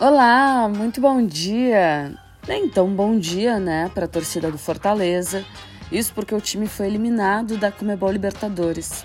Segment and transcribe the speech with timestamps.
[0.00, 2.14] Olá, muito bom dia.
[2.48, 5.44] Nem tão bom dia, né, para a torcida do Fortaleza.
[5.92, 9.04] Isso porque o time foi eliminado da Comebol Libertadores.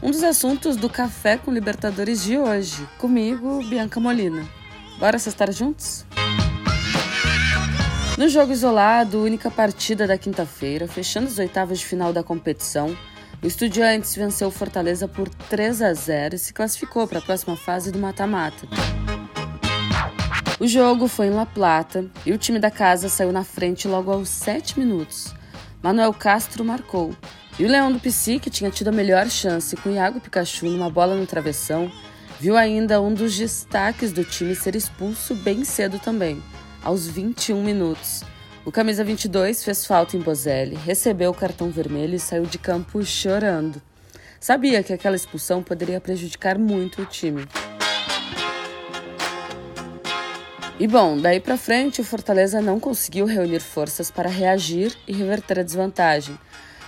[0.00, 4.44] Um dos assuntos do Café com Libertadores de hoje, comigo, Bianca Molina.
[5.00, 6.06] Bora estar juntos?
[8.16, 12.96] No jogo isolado, única partida da quinta-feira, fechando as oitavas de final da competição,
[13.42, 17.92] o Estudiantes venceu Fortaleza por 3 a 0 e se classificou para a próxima fase
[17.92, 18.66] do mata-mata.
[20.58, 24.10] O jogo foi em La Plata e o time da casa saiu na frente logo
[24.10, 25.34] aos 7 minutos.
[25.82, 27.14] Manuel Castro marcou.
[27.58, 30.90] E o Leão do Psi, que tinha tido a melhor chance com Iago Pikachu numa
[30.90, 31.90] bola no travessão,
[32.40, 36.42] viu ainda um dos destaques do time ser expulso bem cedo também
[36.82, 38.22] aos 21 minutos.
[38.66, 43.00] O camisa 22 fez falta em Bozelli, recebeu o cartão vermelho e saiu de campo
[43.04, 43.80] chorando.
[44.40, 47.46] Sabia que aquela expulsão poderia prejudicar muito o time.
[50.80, 55.60] E bom, daí para frente o Fortaleza não conseguiu reunir forças para reagir e reverter
[55.60, 56.36] a desvantagem.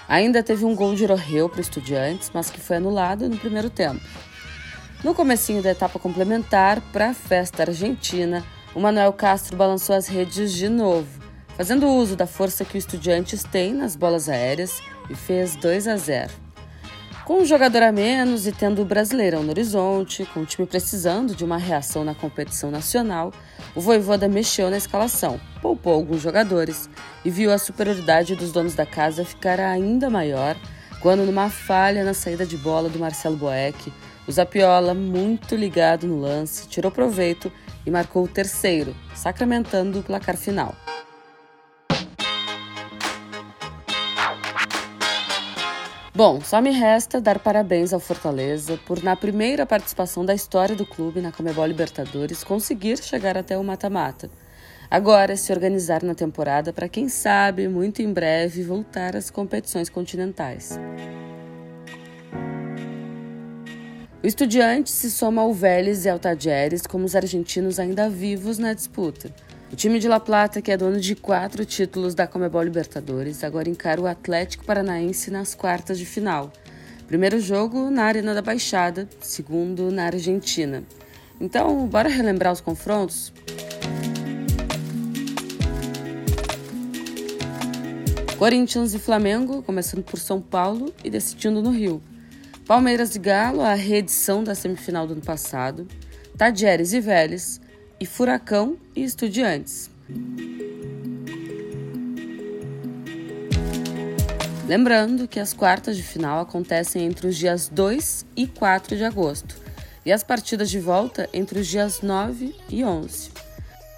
[0.09, 4.05] Ainda teve um gol de Roheu para Estudiantes, mas que foi anulado no primeiro tempo.
[5.05, 10.53] No comecinho da etapa complementar, para a festa argentina, o Manuel Castro balançou as redes
[10.53, 11.28] de novo,
[11.59, 15.97] fazendo uso da força que o Estudiantes tem nas bolas aéreas e fez 2 a
[15.97, 16.33] 0.
[17.25, 21.35] Com um jogador a menos e tendo o Brasileirão no horizonte, com o time precisando
[21.35, 23.33] de uma reação na competição nacional,
[23.75, 26.89] o Voivoda mexeu na escalação, poupou alguns jogadores
[27.25, 30.57] e viu a superioridade dos donos da casa ficar ainda maior
[31.01, 33.93] quando, numa falha na saída de bola do Marcelo Boeck,
[34.29, 37.51] o Zapiola, muito ligado no lance, tirou proveito
[37.85, 40.75] e marcou o terceiro, sacramentando o placar final.
[46.19, 50.85] Bom, só me resta dar parabéns ao Fortaleza por, na primeira participação da história do
[50.85, 54.29] clube na Comebol Libertadores, conseguir chegar até o mata-mata.
[54.91, 60.77] Agora, se organizar na temporada para, quem sabe, muito em breve voltar às competições continentais.
[64.21, 68.75] O Estudiante se soma ao Vélez e ao Tajeres como os argentinos ainda vivos na
[68.75, 69.33] disputa.
[69.71, 73.69] O time de La Plata, que é dono de quatro títulos da Comebol Libertadores, agora
[73.69, 76.51] encara o Atlético Paranaense nas quartas de final.
[77.07, 80.83] Primeiro jogo na Arena da Baixada, segundo na Argentina.
[81.39, 83.31] Então, bora relembrar os confrontos?
[88.39, 92.03] Corinthians e Flamengo, começando por São Paulo e decidindo no Rio.
[92.67, 95.87] Palmeiras e Galo, a reedição da semifinal do ano passado,
[96.39, 97.61] Tadieres e Vélez,
[98.01, 99.91] e Furacão e Estudiantes.
[104.67, 109.57] Lembrando que as quartas de final acontecem entre os dias 2 e 4 de agosto
[110.05, 113.31] e as partidas de volta entre os dias 9 e 11.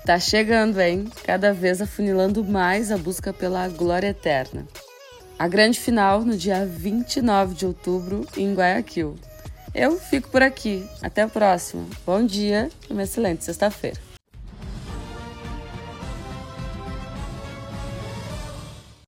[0.07, 1.09] Tá chegando, hein?
[1.25, 4.67] Cada vez afunilando mais a busca pela glória eterna
[5.41, 9.17] a grande final no dia 29 de outubro em Guayaquil.
[9.75, 10.85] Eu fico por aqui.
[11.01, 11.87] Até a próxima.
[12.05, 14.10] Bom dia e uma excelente sexta-feira.